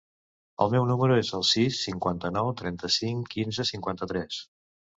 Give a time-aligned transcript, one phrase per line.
[0.63, 4.45] El meu número es el sis, cinquanta-nou, trenta-cinc, quinze, cinquanta-tres.